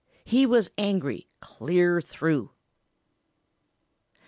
He 0.23 0.47
was 0.47 0.71
angry 0.79 1.27
clear 1.41 2.01
through. 2.01 2.49